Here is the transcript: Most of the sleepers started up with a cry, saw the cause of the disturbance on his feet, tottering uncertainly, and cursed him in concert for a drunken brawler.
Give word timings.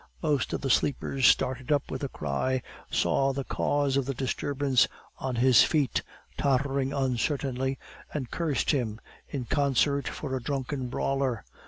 Most 0.23 0.51
of 0.51 0.61
the 0.61 0.69
sleepers 0.71 1.27
started 1.27 1.71
up 1.71 1.91
with 1.91 2.03
a 2.03 2.09
cry, 2.09 2.63
saw 2.89 3.33
the 3.33 3.43
cause 3.43 3.97
of 3.97 4.07
the 4.07 4.15
disturbance 4.15 4.87
on 5.19 5.35
his 5.35 5.61
feet, 5.63 6.01
tottering 6.37 6.91
uncertainly, 6.91 7.77
and 8.11 8.31
cursed 8.31 8.71
him 8.71 8.99
in 9.29 9.45
concert 9.45 10.07
for 10.07 10.35
a 10.35 10.41
drunken 10.41 10.87
brawler. 10.87 11.45